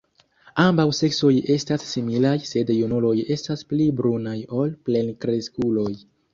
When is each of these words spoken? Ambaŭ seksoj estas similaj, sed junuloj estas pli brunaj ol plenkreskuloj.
Ambaŭ 0.61 0.85
seksoj 0.99 1.33
estas 1.55 1.85
similaj, 1.91 2.33
sed 2.53 2.73
junuloj 2.79 3.13
estas 3.37 3.65
pli 3.75 3.93
brunaj 4.03 4.37
ol 4.65 4.77
plenkreskuloj. 4.91 5.91